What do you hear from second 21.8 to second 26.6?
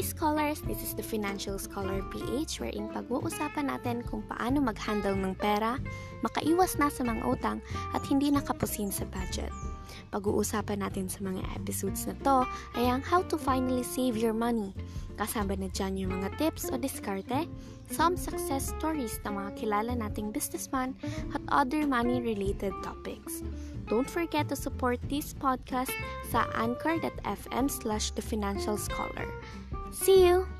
money-related topics. Don't forget to support this podcast sa